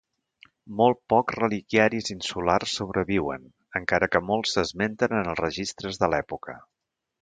[0.79, 3.47] Molt pocs reliquiaris insulars sobreviuen,
[3.83, 6.63] encara que molts s'esmenten en els registres de l'època.